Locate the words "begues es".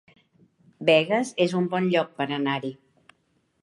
0.89-1.55